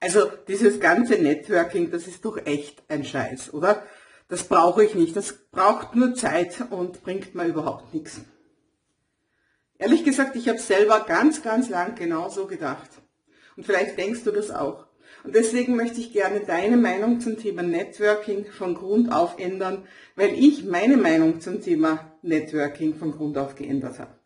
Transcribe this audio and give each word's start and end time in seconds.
Also 0.00 0.30
dieses 0.46 0.80
ganze 0.80 1.14
Networking, 1.14 1.90
das 1.90 2.06
ist 2.06 2.24
doch 2.24 2.38
echt 2.46 2.82
ein 2.88 3.04
Scheiß, 3.04 3.52
oder? 3.52 3.82
Das 4.28 4.44
brauche 4.44 4.84
ich 4.84 4.94
nicht. 4.94 5.16
Das 5.16 5.32
braucht 5.50 5.96
nur 5.96 6.14
Zeit 6.14 6.56
und 6.70 7.02
bringt 7.02 7.34
mir 7.34 7.46
überhaupt 7.46 7.94
nichts. 7.94 8.20
Ehrlich 9.78 10.04
gesagt, 10.04 10.36
ich 10.36 10.48
habe 10.48 10.58
selber 10.58 11.04
ganz, 11.06 11.42
ganz 11.42 11.68
lang 11.68 11.94
genau 11.94 12.28
so 12.28 12.46
gedacht. 12.46 12.90
Und 13.56 13.64
vielleicht 13.64 13.96
denkst 13.96 14.24
du 14.24 14.30
das 14.30 14.50
auch. 14.50 14.86
Und 15.24 15.34
deswegen 15.34 15.76
möchte 15.76 16.00
ich 16.00 16.12
gerne 16.12 16.40
deine 16.40 16.76
Meinung 16.76 17.20
zum 17.20 17.38
Thema 17.38 17.62
Networking 17.62 18.46
von 18.46 18.74
Grund 18.74 19.12
auf 19.12 19.38
ändern, 19.38 19.86
weil 20.14 20.32
ich 20.34 20.64
meine 20.64 20.96
Meinung 20.96 21.40
zum 21.40 21.60
Thema 21.60 22.12
Networking 22.22 22.94
von 22.94 23.12
Grund 23.12 23.36
auf 23.38 23.56
geändert 23.56 23.98
habe. 23.98 24.18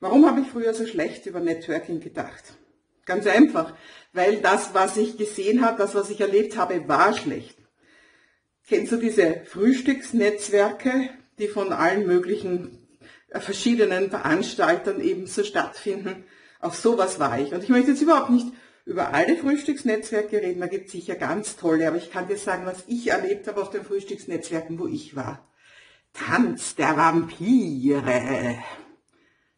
Warum 0.00 0.26
habe 0.26 0.40
ich 0.40 0.48
früher 0.48 0.74
so 0.74 0.86
schlecht 0.86 1.26
über 1.26 1.40
Networking 1.40 2.00
gedacht? 2.00 2.54
Ganz 3.06 3.26
einfach, 3.26 3.74
weil 4.12 4.40
das, 4.40 4.74
was 4.74 4.96
ich 4.96 5.18
gesehen 5.18 5.64
habe, 5.64 5.78
das, 5.78 5.94
was 5.94 6.10
ich 6.10 6.20
erlebt 6.20 6.56
habe, 6.56 6.88
war 6.88 7.14
schlecht. 7.14 7.58
Kennst 8.66 8.92
du 8.92 8.96
diese 8.96 9.42
Frühstücksnetzwerke, 9.44 11.10
die 11.38 11.48
von 11.48 11.72
allen 11.72 12.06
möglichen 12.06 12.88
äh, 13.28 13.40
verschiedenen 13.40 14.08
Veranstaltern 14.08 15.00
ebenso 15.00 15.44
stattfinden? 15.44 16.24
Auf 16.60 16.76
sowas 16.76 17.18
war 17.18 17.38
ich. 17.38 17.52
Und 17.52 17.62
ich 17.62 17.68
möchte 17.68 17.90
jetzt 17.90 18.00
überhaupt 18.00 18.30
nicht 18.30 18.46
über 18.86 19.12
alle 19.12 19.36
Frühstücksnetzwerke 19.36 20.40
reden, 20.40 20.60
da 20.60 20.66
gibt 20.66 20.86
es 20.86 20.92
sicher 20.92 21.14
ganz 21.14 21.56
tolle, 21.56 21.88
aber 21.88 21.96
ich 21.96 22.10
kann 22.10 22.28
dir 22.28 22.36
sagen, 22.36 22.66
was 22.66 22.84
ich 22.86 23.08
erlebt 23.08 23.46
habe 23.48 23.60
auf 23.60 23.70
den 23.70 23.84
Frühstücksnetzwerken, 23.84 24.78
wo 24.78 24.86
ich 24.86 25.16
war. 25.16 25.46
Tanz 26.12 26.74
der 26.74 26.96
Vampire. 26.96 28.58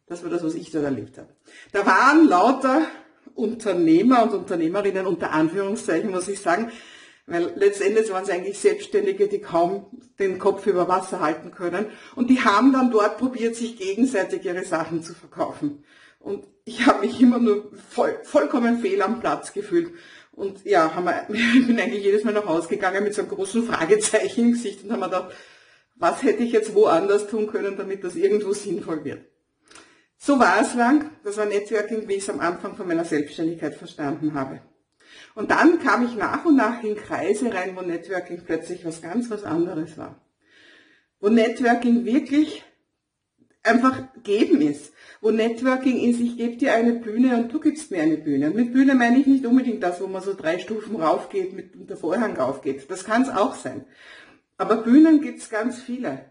Das 0.07 0.23
war 0.23 0.29
das, 0.29 0.43
was 0.43 0.55
ich 0.55 0.71
dort 0.71 0.85
erlebt 0.85 1.17
habe. 1.17 1.35
Da 1.71 1.85
waren 1.85 2.27
lauter 2.27 2.87
Unternehmer 3.37 4.23
und 4.23 4.33
Unternehmerinnen 4.33 5.05
unter 5.05 5.31
Anführungszeichen, 5.31 6.09
muss 6.09 6.27
ich 6.27 6.39
sagen, 6.39 6.71
weil 7.27 7.51
letztendlich 7.55 8.09
waren 8.11 8.23
es 8.23 8.29
eigentlich 8.29 8.57
Selbstständige, 8.57 9.27
die 9.27 9.39
kaum 9.39 9.85
den 10.17 10.39
Kopf 10.39 10.65
über 10.65 10.87
Wasser 10.87 11.19
halten 11.19 11.51
können. 11.51 11.87
Und 12.15 12.29
die 12.29 12.41
haben 12.41 12.71
dann 12.71 12.89
dort 12.89 13.17
probiert, 13.17 13.55
sich 13.55 13.77
gegenseitig 13.77 14.45
ihre 14.45 14.63
Sachen 14.63 15.03
zu 15.03 15.13
verkaufen. 15.13 15.83
Und 16.19 16.45
ich 16.63 16.85
habe 16.85 17.05
mich 17.05 17.21
immer 17.21 17.37
nur 17.37 17.71
voll, 17.89 18.17
vollkommen 18.23 18.79
fehl 18.79 19.01
am 19.01 19.19
Platz 19.19 19.53
gefühlt. 19.53 19.91
Und 20.31 20.65
ja, 20.65 20.95
haben 20.95 21.05
wir, 21.05 21.27
ich 21.29 21.67
bin 21.67 21.79
eigentlich 21.79 22.03
jedes 22.03 22.23
Mal 22.23 22.33
nach 22.33 22.45
Hause 22.45 22.69
gegangen 22.69 23.03
mit 23.03 23.13
so 23.13 23.21
einem 23.21 23.31
großen 23.31 23.63
Fragezeichen 23.63 24.45
im 24.45 24.51
Gesicht 24.53 24.83
und 24.83 24.91
haben 24.91 25.01
mir 25.01 25.07
gedacht, 25.07 25.33
was 25.95 26.23
hätte 26.23 26.43
ich 26.43 26.51
jetzt 26.51 26.75
woanders 26.75 27.27
tun 27.27 27.47
können, 27.47 27.75
damit 27.75 28.03
das 28.03 28.15
irgendwo 28.15 28.53
sinnvoll 28.53 29.03
wird. 29.03 29.25
So 30.17 30.39
war 30.39 30.61
es 30.61 30.73
lang. 30.73 31.11
Das 31.23 31.37
war 31.37 31.45
Networking, 31.45 32.07
wie 32.07 32.13
ich 32.13 32.23
es 32.23 32.29
am 32.29 32.39
Anfang 32.39 32.75
von 32.75 32.87
meiner 32.87 33.05
Selbstständigkeit 33.05 33.75
verstanden 33.75 34.33
habe. 34.33 34.61
Und 35.35 35.51
dann 35.51 35.79
kam 35.79 36.05
ich 36.05 36.15
nach 36.15 36.45
und 36.45 36.55
nach 36.55 36.83
in 36.83 36.95
Kreise 36.95 37.53
rein, 37.53 37.75
wo 37.75 37.81
Networking 37.81 38.41
plötzlich 38.45 38.85
was 38.85 39.01
ganz 39.01 39.29
was 39.29 39.43
anderes 39.43 39.97
war. 39.97 40.21
Wo 41.19 41.29
Networking 41.29 42.05
wirklich 42.05 42.63
einfach 43.63 44.01
geben 44.23 44.61
ist. 44.61 44.93
Wo 45.21 45.31
Networking 45.31 45.99
ist, 46.09 46.19
ich 46.19 46.37
gebe 46.37 46.57
dir 46.57 46.73
eine 46.73 46.93
Bühne 46.93 47.37
und 47.37 47.51
du 47.51 47.59
gibst 47.59 47.91
mir 47.91 48.01
eine 48.01 48.17
Bühne. 48.17 48.47
Und 48.47 48.55
mit 48.55 48.73
Bühne 48.73 48.95
meine 48.95 49.19
ich 49.19 49.27
nicht 49.27 49.45
unbedingt 49.45 49.83
das, 49.83 50.01
wo 50.01 50.07
man 50.07 50.21
so 50.21 50.33
drei 50.33 50.59
Stufen 50.59 50.95
raufgeht, 50.95 51.53
mit 51.53 51.89
der 51.89 51.97
Vorhang 51.97 52.35
raufgeht. 52.35 52.89
Das 52.89 53.03
kann 53.03 53.23
es 53.23 53.29
auch 53.29 53.55
sein. 53.55 53.85
Aber 54.57 54.77
Bühnen 54.77 55.21
gibt 55.21 55.39
es 55.39 55.49
ganz 55.49 55.79
viele 55.79 56.25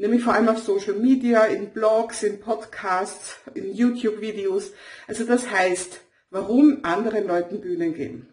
nämlich 0.00 0.22
vor 0.22 0.34
allem 0.34 0.48
auf 0.48 0.58
Social 0.58 0.94
Media, 0.94 1.44
in 1.44 1.70
Blogs, 1.70 2.22
in 2.22 2.40
Podcasts, 2.40 3.36
in 3.54 3.74
YouTube-Videos. 3.74 4.72
Also 5.06 5.24
das 5.24 5.50
heißt, 5.50 6.00
warum 6.30 6.80
anderen 6.82 7.26
Leuten 7.26 7.60
Bühnen 7.60 7.94
geben. 7.94 8.28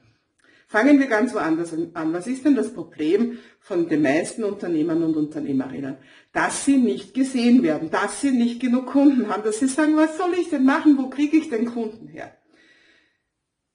Fangen 0.69 0.99
wir 0.99 1.07
ganz 1.07 1.33
woanders 1.33 1.73
an. 1.73 2.13
Was 2.13 2.27
ist 2.27 2.43
denn 2.43 2.55
das 2.55 2.73
Problem 2.73 3.37
von 3.59 3.87
den 3.87 4.01
meisten 4.01 4.43
Unternehmern 4.43 5.01
und 5.03 5.15
Unternehmerinnen? 5.15 5.95
Dass 6.33 6.65
sie 6.65 6.77
nicht 6.77 7.13
gesehen 7.13 7.63
werden, 7.63 7.89
dass 7.89 8.19
sie 8.19 8.31
nicht 8.31 8.59
genug 8.59 8.87
Kunden 8.87 9.29
haben, 9.29 9.43
dass 9.43 9.59
sie 9.59 9.67
sagen, 9.67 9.95
was 9.95 10.17
soll 10.17 10.33
ich 10.33 10.49
denn 10.49 10.65
machen, 10.65 10.97
wo 10.97 11.09
kriege 11.09 11.37
ich 11.37 11.49
den 11.49 11.65
Kunden 11.65 12.07
her? 12.07 12.35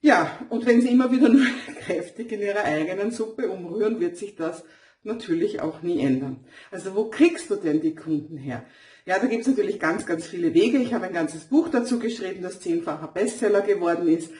Ja, 0.02 0.38
und 0.50 0.66
wenn 0.66 0.82
sie 0.82 0.88
immer 0.88 1.10
wieder 1.10 1.28
nur 1.30 1.46
kräftig 1.80 2.30
in 2.32 2.40
ihrer 2.40 2.64
eigenen 2.64 3.10
Suppe 3.10 3.48
umrühren, 3.48 4.00
wird 4.00 4.18
sich 4.18 4.34
das 4.34 4.62
natürlich 5.04 5.60
auch 5.60 5.82
nie 5.82 6.00
ändern. 6.00 6.44
Also 6.70 6.94
wo 6.94 7.06
kriegst 7.06 7.50
du 7.50 7.56
denn 7.56 7.80
die 7.80 7.94
Kunden 7.94 8.36
her? 8.36 8.64
Ja, 9.04 9.18
da 9.18 9.26
gibt 9.26 9.42
es 9.42 9.48
natürlich 9.48 9.80
ganz, 9.80 10.06
ganz 10.06 10.26
viele 10.26 10.54
Wege. 10.54 10.78
Ich 10.78 10.94
habe 10.94 11.06
ein 11.06 11.12
ganzes 11.12 11.44
Buch 11.44 11.68
dazu 11.68 11.98
geschrieben, 11.98 12.42
das 12.42 12.60
zehnfacher 12.60 13.08
Bestseller 13.08 13.60
geworden 13.62 14.06
ist. 14.06 14.30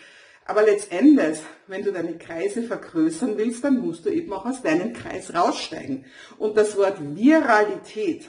Aber 0.44 0.62
letztendlich, 0.62 1.38
wenn 1.66 1.84
du 1.84 1.92
deine 1.92 2.18
Kreise 2.18 2.62
vergrößern 2.62 3.36
willst, 3.38 3.64
dann 3.64 3.80
musst 3.80 4.06
du 4.06 4.10
eben 4.10 4.32
auch 4.32 4.44
aus 4.44 4.62
deinem 4.62 4.92
Kreis 4.92 5.34
raussteigen. 5.34 6.04
Und 6.38 6.56
das 6.56 6.76
Wort 6.76 6.98
Viralität, 7.16 8.28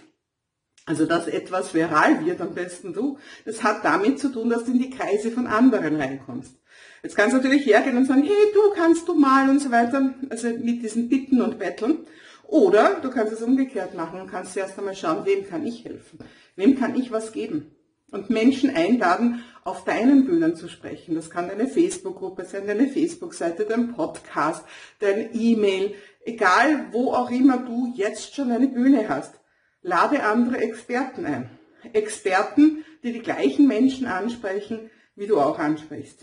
also 0.85 1.05
dass 1.05 1.27
etwas 1.27 1.73
viral 1.73 2.25
wird, 2.25 2.41
am 2.41 2.53
besten 2.53 2.93
du, 2.93 3.17
das 3.45 3.63
hat 3.63 3.83
damit 3.83 4.19
zu 4.19 4.29
tun, 4.29 4.49
dass 4.49 4.65
du 4.65 4.71
in 4.71 4.79
die 4.79 4.89
Kreise 4.89 5.31
von 5.31 5.47
anderen 5.47 5.95
reinkommst. 5.95 6.55
Jetzt 7.03 7.15
kannst 7.15 7.33
du 7.33 7.37
natürlich 7.37 7.65
hergehen 7.65 7.97
und 7.97 8.05
sagen, 8.05 8.23
hey, 8.23 8.51
du 8.53 8.73
kannst 8.75 9.07
du 9.07 9.13
mal 9.13 9.49
und 9.49 9.59
so 9.59 9.71
weiter, 9.71 10.13
also 10.29 10.47
mit 10.49 10.81
diesen 10.83 11.09
Bitten 11.09 11.41
und 11.41 11.59
Betteln. 11.59 12.05
Oder 12.53 12.99
du 13.01 13.09
kannst 13.09 13.33
es 13.33 13.41
umgekehrt 13.41 13.95
machen 13.95 14.21
und 14.21 14.29
kannst 14.29 14.55
erst 14.55 14.77
einmal 14.77 14.93
schauen, 14.93 15.25
wem 15.25 15.49
kann 15.49 15.65
ich 15.65 15.85
helfen? 15.85 16.19
Wem 16.55 16.77
kann 16.77 16.93
ich 16.93 17.11
was 17.11 17.31
geben? 17.31 17.75
Und 18.11 18.29
Menschen 18.29 18.69
einladen, 18.69 19.43
auf 19.63 19.85
deinen 19.85 20.25
Bühnen 20.25 20.55
zu 20.55 20.67
sprechen. 20.67 21.15
Das 21.15 21.31
kann 21.31 21.47
deine 21.47 21.65
Facebook-Gruppe 21.65 22.45
sein, 22.45 22.67
deine 22.67 22.87
Facebook-Seite, 22.87 23.65
dein 23.65 23.95
Podcast, 23.95 24.63
dein 24.99 25.31
E-Mail, 25.33 25.95
egal 26.25 26.89
wo 26.91 27.13
auch 27.13 27.31
immer 27.31 27.57
du 27.57 27.91
jetzt 27.95 28.35
schon 28.35 28.51
eine 28.51 28.67
Bühne 28.67 29.09
hast. 29.09 29.33
Lade 29.81 30.21
andere 30.21 30.59
Experten 30.59 31.25
ein. 31.25 31.49
Experten, 31.91 32.85
die 33.01 33.13
die 33.13 33.23
gleichen 33.23 33.67
Menschen 33.67 34.05
ansprechen, 34.05 34.91
wie 35.15 35.25
du 35.25 35.39
auch 35.39 35.57
ansprichst. 35.57 36.19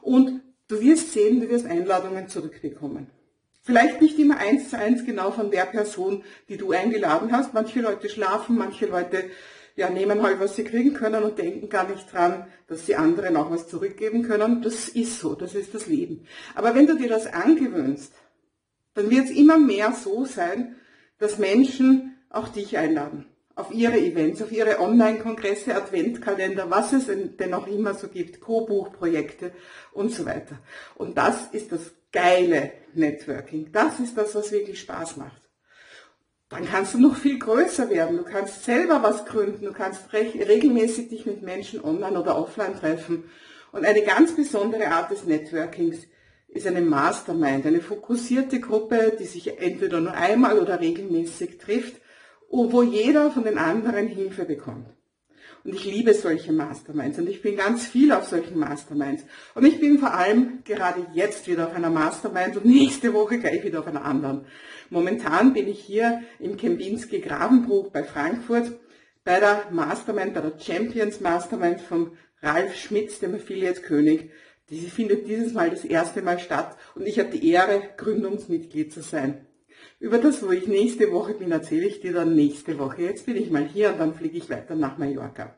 Und 0.00 0.40
du 0.68 0.80
wirst 0.80 1.12
sehen, 1.12 1.42
du 1.42 1.50
wirst 1.50 1.66
Einladungen 1.66 2.28
zurückbekommen. 2.28 3.08
Vielleicht 3.64 4.02
nicht 4.02 4.18
immer 4.18 4.38
eins 4.38 4.70
zu 4.70 4.78
eins 4.78 5.04
genau 5.04 5.30
von 5.30 5.52
der 5.52 5.66
Person, 5.66 6.24
die 6.48 6.56
du 6.56 6.72
eingeladen 6.72 7.30
hast. 7.30 7.54
Manche 7.54 7.80
Leute 7.80 8.08
schlafen, 8.08 8.58
manche 8.58 8.86
Leute 8.86 9.30
ja, 9.76 9.88
nehmen 9.88 10.20
halt, 10.22 10.40
was 10.40 10.56
sie 10.56 10.64
kriegen 10.64 10.94
können 10.94 11.22
und 11.22 11.38
denken 11.38 11.68
gar 11.68 11.88
nicht 11.88 12.12
dran, 12.12 12.46
dass 12.66 12.86
sie 12.86 12.96
anderen 12.96 13.36
auch 13.36 13.50
was 13.50 13.68
zurückgeben 13.68 14.24
können. 14.24 14.62
Das 14.62 14.88
ist 14.88 15.20
so, 15.20 15.34
das 15.34 15.54
ist 15.54 15.74
das 15.74 15.86
Leben. 15.86 16.26
Aber 16.56 16.74
wenn 16.74 16.88
du 16.88 16.96
dir 16.96 17.08
das 17.08 17.32
angewöhnst, 17.32 18.12
dann 18.94 19.10
wird 19.10 19.26
es 19.26 19.30
immer 19.30 19.58
mehr 19.58 19.92
so 19.92 20.24
sein, 20.24 20.76
dass 21.18 21.38
Menschen 21.38 22.18
auch 22.30 22.48
dich 22.48 22.76
einladen. 22.76 23.26
Auf 23.54 23.72
ihre 23.72 23.98
Events, 23.98 24.42
auf 24.42 24.50
ihre 24.50 24.80
Online-Kongresse, 24.80 25.74
Adventkalender, 25.74 26.68
was 26.70 26.92
es 26.92 27.06
denn 27.06 27.54
auch 27.54 27.66
immer 27.66 27.94
so 27.94 28.08
gibt, 28.08 28.40
Co-Buchprojekte 28.40 29.52
und 29.92 30.10
so 30.10 30.26
weiter. 30.26 30.58
Und 30.96 31.16
das 31.16 31.48
ist 31.52 31.70
das 31.70 31.92
geile 32.12 32.72
Networking. 32.94 33.72
Das 33.72 33.98
ist 33.98 34.16
das, 34.16 34.34
was 34.34 34.52
wirklich 34.52 34.80
Spaß 34.80 35.16
macht. 35.16 35.42
Dann 36.50 36.66
kannst 36.66 36.94
du 36.94 36.98
noch 36.98 37.16
viel 37.16 37.38
größer 37.38 37.88
werden. 37.88 38.18
Du 38.18 38.24
kannst 38.24 38.64
selber 38.64 39.02
was 39.02 39.24
gründen. 39.24 39.64
Du 39.64 39.72
kannst 39.72 40.12
regelmäßig 40.12 41.08
dich 41.08 41.24
mit 41.24 41.42
Menschen 41.42 41.82
online 41.82 42.20
oder 42.20 42.36
offline 42.36 42.74
treffen. 42.78 43.24
Und 43.72 43.86
eine 43.86 44.02
ganz 44.02 44.36
besondere 44.36 44.88
Art 44.88 45.10
des 45.10 45.24
Networkings 45.24 46.06
ist 46.48 46.66
eine 46.66 46.82
Mastermind, 46.82 47.64
eine 47.64 47.80
fokussierte 47.80 48.60
Gruppe, 48.60 49.16
die 49.18 49.24
sich 49.24 49.58
entweder 49.58 50.02
nur 50.02 50.12
einmal 50.12 50.58
oder 50.58 50.78
regelmäßig 50.78 51.56
trifft, 51.56 52.02
wo 52.50 52.82
jeder 52.82 53.30
von 53.30 53.44
den 53.44 53.56
anderen 53.56 54.08
Hilfe 54.08 54.44
bekommt. 54.44 54.88
Und 55.64 55.74
ich 55.74 55.84
liebe 55.84 56.12
solche 56.12 56.52
Masterminds 56.52 57.18
und 57.18 57.28
ich 57.28 57.40
bin 57.40 57.56
ganz 57.56 57.86
viel 57.86 58.10
auf 58.12 58.26
solchen 58.26 58.58
Masterminds. 58.58 59.24
Und 59.54 59.64
ich 59.64 59.78
bin 59.78 59.98
vor 59.98 60.12
allem 60.12 60.64
gerade 60.64 61.06
jetzt 61.14 61.46
wieder 61.46 61.68
auf 61.68 61.74
einer 61.74 61.90
Mastermind 61.90 62.56
und 62.56 62.64
nächste 62.64 63.14
Woche 63.14 63.38
gleich 63.38 63.62
wieder 63.62 63.80
auf 63.80 63.86
einer 63.86 64.04
anderen. 64.04 64.44
Momentan 64.90 65.52
bin 65.52 65.68
ich 65.68 65.80
hier 65.80 66.22
im 66.40 66.56
Kempinski 66.56 67.20
Grabenbruch 67.20 67.90
bei 67.90 68.02
Frankfurt 68.02 68.72
bei 69.24 69.38
der 69.38 69.68
Mastermind, 69.70 70.34
bei 70.34 70.40
der 70.40 70.58
Champions 70.58 71.20
Mastermind 71.20 71.80
von 71.80 72.16
Ralf 72.40 72.74
Schmitz, 72.74 73.20
dem 73.20 73.34
Affiliate 73.34 73.80
König. 73.80 74.30
Die 74.68 74.80
findet 74.80 75.28
dieses 75.28 75.52
Mal 75.52 75.70
das 75.70 75.84
erste 75.84 76.22
Mal 76.22 76.38
statt 76.38 76.76
und 76.94 77.06
ich 77.06 77.18
habe 77.18 77.30
die 77.30 77.50
Ehre, 77.50 77.82
Gründungsmitglied 77.96 78.92
zu 78.92 79.00
sein. 79.00 79.46
Über 80.00 80.18
das, 80.18 80.42
wo 80.42 80.50
ich 80.50 80.66
nächste 80.66 81.12
Woche 81.12 81.34
bin, 81.34 81.52
erzähle 81.52 81.86
ich 81.86 82.00
dir 82.00 82.12
dann 82.12 82.34
nächste 82.34 82.78
Woche. 82.78 83.02
Jetzt 83.02 83.26
bin 83.26 83.36
ich 83.36 83.50
mal 83.50 83.64
hier 83.64 83.90
und 83.90 84.00
dann 84.00 84.14
fliege 84.14 84.38
ich 84.38 84.50
weiter 84.50 84.74
nach 84.74 84.98
Mallorca. 84.98 85.54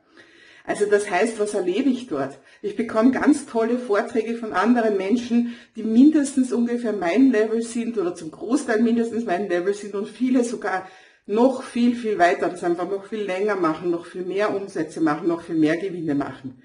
Also 0.67 0.87
das 0.87 1.11
heißt, 1.11 1.39
was 1.39 1.53
erlebe 1.53 1.91
ich 1.91 2.07
dort? 2.07 2.39
Ich 2.63 2.75
bekomme 2.75 3.11
ganz 3.11 3.45
tolle 3.45 3.79
Vorträge 3.79 4.35
von 4.37 4.55
anderen 4.55 4.97
Menschen, 4.97 5.55
die 5.77 5.83
mindestens 5.83 6.53
ungefähr 6.53 6.95
mein 6.95 7.31
Level 7.31 7.61
sind 7.61 7.99
oder 7.99 8.15
zum 8.15 8.31
Großteil 8.31 8.81
mindestens 8.81 9.27
mein 9.27 9.49
Level 9.49 9.75
sind 9.75 9.95
und 9.95 10.09
viele 10.09 10.43
sogar 10.43 10.89
noch 11.27 11.63
viel, 11.63 11.95
viel 11.95 12.19
weiter, 12.19 12.49
das 12.49 12.65
einfach 12.65 12.89
noch 12.89 13.05
viel 13.07 13.23
länger 13.23 13.57
machen, 13.57 13.91
noch 13.91 14.07
viel 14.07 14.25
mehr 14.25 14.55
Umsätze 14.55 15.01
machen, 15.01 15.29
noch 15.29 15.43
viel 15.43 15.57
mehr 15.57 15.77
Gewinne 15.77 16.15
machen. 16.15 16.63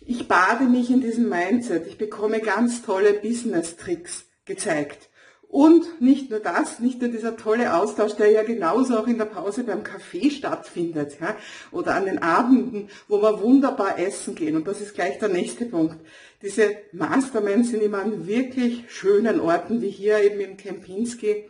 Ich 0.00 0.26
bade 0.28 0.64
mich 0.64 0.90
in 0.90 1.00
diesem 1.00 1.28
Mindset. 1.28 1.86
Ich 1.86 1.98
bekomme 1.98 2.40
ganz 2.40 2.82
tolle 2.82 3.14
Business-Tricks 3.14 4.26
gezeigt. 4.44 5.09
Und 5.50 6.00
nicht 6.00 6.30
nur 6.30 6.38
das, 6.38 6.78
nicht 6.78 7.00
nur 7.00 7.10
dieser 7.10 7.36
tolle 7.36 7.74
Austausch, 7.74 8.12
der 8.12 8.30
ja 8.30 8.44
genauso 8.44 8.96
auch 8.96 9.08
in 9.08 9.18
der 9.18 9.24
Pause 9.24 9.64
beim 9.64 9.82
Kaffee 9.82 10.30
stattfindet, 10.30 11.18
ja, 11.20 11.34
oder 11.72 11.96
an 11.96 12.04
den 12.04 12.22
Abenden, 12.22 12.88
wo 13.08 13.20
wir 13.20 13.42
wunderbar 13.42 13.98
essen 13.98 14.36
gehen. 14.36 14.54
Und 14.54 14.68
das 14.68 14.80
ist 14.80 14.94
gleich 14.94 15.18
der 15.18 15.28
nächste 15.28 15.64
Punkt. 15.64 15.96
Diese 16.40 16.76
Masterminds 16.92 17.70
sind 17.70 17.82
immer 17.82 17.98
an 17.98 18.28
wirklich 18.28 18.84
schönen 18.92 19.40
Orten, 19.40 19.82
wie 19.82 19.90
hier 19.90 20.22
eben 20.22 20.38
im 20.38 20.56
Kempinski. 20.56 21.48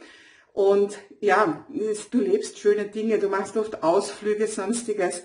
Und 0.54 0.98
ja, 1.20 1.66
du 2.10 2.20
lebst 2.20 2.58
schöne 2.58 2.86
Dinge, 2.86 3.18
du 3.18 3.28
machst 3.28 3.58
oft 3.58 3.82
Ausflüge, 3.82 4.46
sonstiges, 4.46 5.24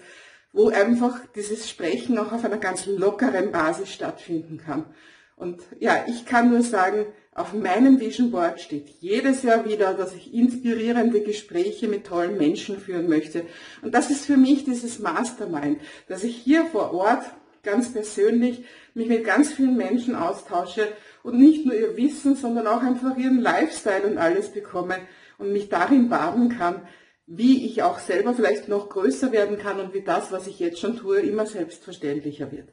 wo 0.52 0.68
einfach 0.68 1.22
dieses 1.34 1.70
Sprechen 1.70 2.18
auch 2.18 2.34
auf 2.34 2.44
einer 2.44 2.58
ganz 2.58 2.88
lockeren 2.88 3.54
Basis 3.54 3.94
stattfinden 3.94 4.58
kann. 4.58 4.94
Und 5.38 5.62
ja, 5.80 6.06
ich 6.08 6.26
kann 6.26 6.50
nur 6.50 6.62
sagen, 6.62 7.06
auf 7.36 7.54
meinem 7.54 8.00
Vision 8.00 8.32
Board 8.32 8.62
steht 8.62 8.88
jedes 9.02 9.44
Jahr 9.44 9.66
wieder, 9.66 9.94
dass 9.94 10.16
ich 10.16 10.34
inspirierende 10.34 11.22
Gespräche 11.22 11.90
mit 11.90 12.08
tollen 12.08 12.38
Menschen 12.38 12.80
führen 12.80 13.10
möchte. 13.10 13.46
Und 13.82 13.94
das 13.94 14.10
ist 14.10 14.26
für 14.26 14.38
mich 14.38 14.64
dieses 14.64 15.00
Mastermind, 15.00 15.82
dass 16.08 16.24
ich 16.24 16.38
hier 16.38 16.66
vor 16.66 16.94
Ort 16.94 17.26
ganz 17.62 17.92
persönlich 17.92 18.64
mich 18.94 19.10
mit 19.10 19.26
ganz 19.26 19.52
vielen 19.52 19.76
Menschen 19.76 20.16
austausche 20.16 20.88
und 21.24 21.38
nicht 21.38 21.66
nur 21.66 21.76
ihr 21.76 21.98
Wissen, 21.98 22.38
sondern 22.38 22.68
auch 22.68 22.82
einfach 22.82 23.18
ihren 23.18 23.42
Lifestyle 23.42 24.04
und 24.08 24.18
alles 24.18 24.54
bekomme 24.54 24.96
und 25.38 25.52
mich 25.52 25.68
darin 25.68 26.08
baden 26.08 26.58
kann, 26.58 26.88
wie 27.28 27.66
ich 27.66 27.82
auch 27.84 28.00
selber 28.00 28.34
vielleicht 28.34 28.68
noch 28.68 28.90
größer 28.90 29.32
werden 29.32 29.58
kann 29.58 29.80
und 29.80 29.94
wie 29.94 30.04
das, 30.04 30.32
was 30.32 30.48
ich 30.48 30.60
jetzt 30.60 30.80
schon 30.80 30.98
tue, 30.98 31.20
immer 31.20 31.46
selbstverständlicher 31.46 32.52
wird. 32.52 32.70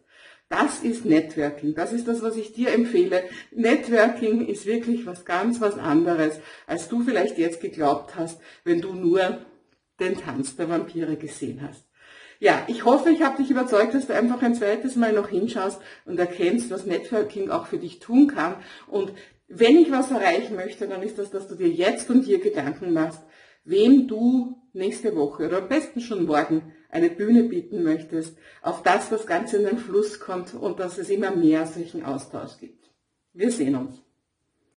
Das 0.49 0.81
ist 0.81 1.07
Networking. 1.07 1.75
Das 1.75 1.95
ist 1.95 2.07
das, 2.07 2.21
was 2.23 2.37
ich 2.37 2.53
dir 2.53 2.73
empfehle. 2.73 3.23
Networking 3.53 4.47
ist 4.47 4.67
wirklich 4.67 5.07
was 5.07 5.25
ganz 5.25 5.63
was 5.63 5.79
anderes, 5.79 6.39
als 6.67 6.89
du 6.89 7.03
vielleicht 7.03 7.39
jetzt 7.39 7.63
geglaubt 7.63 8.17
hast, 8.17 8.39
wenn 8.63 8.83
du 8.83 8.93
nur 8.93 9.39
den 9.99 10.19
Tanz 10.19 10.57
der 10.57 10.69
Vampire 10.69 11.17
gesehen 11.17 11.67
hast. 11.67 11.87
Ja, 12.39 12.65
ich 12.67 12.85
hoffe, 12.85 13.11
ich 13.11 13.23
habe 13.23 13.41
dich 13.41 13.51
überzeugt, 13.51 13.95
dass 13.95 14.09
du 14.09 14.15
einfach 14.15 14.43
ein 14.43 14.55
zweites 14.55 14.97
Mal 14.97 15.13
noch 15.13 15.29
hinschaust 15.29 15.81
und 16.05 16.19
erkennst, 16.19 16.71
was 16.71 16.85
Networking 16.85 17.51
auch 17.51 17.67
für 17.67 17.79
dich 17.79 18.01
tun 18.01 18.27
kann. 18.27 18.57
Und 18.89 19.13
wenn 19.49 19.79
ich 19.79 19.91
was 19.91 20.11
erreichen 20.11 20.57
möchte, 20.57 20.87
dann 20.89 21.03
ist 21.03 21.19
das, 21.19 21.31
dass 21.31 21.49
du 21.49 21.55
dir 21.55 21.69
jetzt 21.69 22.11
und 22.11 22.25
hier 22.25 22.41
Gedanken 22.41 22.93
machst, 22.93 23.23
wem 23.65 24.09
du 24.09 24.57
nächste 24.73 25.15
Woche 25.17 25.47
oder 25.47 25.59
am 25.59 25.69
besten 25.69 26.01
schon 26.01 26.27
morgen 26.27 26.73
eine 26.89 27.11
Bühne 27.11 27.45
bieten 27.45 27.83
möchtest, 27.83 28.37
auf 28.61 28.83
das 28.83 29.09
das 29.09 29.27
Ganze 29.27 29.59
in 29.59 29.65
den 29.65 29.79
Fluss 29.79 30.21
kommt 30.21 30.55
und 30.55 30.79
dass 30.79 30.99
es 30.99 31.11
immer 31.11 31.35
mehr 31.35 31.67
solchen 31.67 32.05
Austausch 32.05 32.59
gibt. 32.59 32.91
Wir 33.33 33.51
sehen 33.51 33.77
uns. 33.77 34.02